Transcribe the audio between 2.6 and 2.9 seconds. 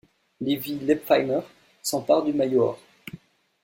or.